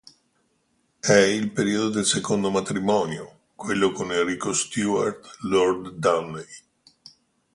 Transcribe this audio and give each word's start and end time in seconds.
È 0.99 1.13
il 1.13 1.51
periodo 1.51 1.89
del 1.89 2.05
secondo 2.07 2.49
matrimonio, 2.49 3.41
quello 3.53 3.91
con 3.91 4.11
Enrico 4.11 4.51
Stuart, 4.51 5.37
Lord 5.41 5.95
Darnley. 5.97 6.47